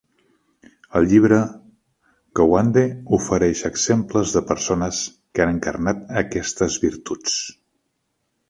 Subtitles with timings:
[0.99, 1.37] Al llibre,
[2.39, 2.85] Gawande
[3.19, 7.39] ofereix exemples de persones que han encarnat aquestes virtuts.